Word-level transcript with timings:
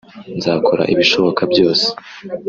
nzakora 0.37 0.83
ibishoboka 0.93 1.41
byose 1.51 1.87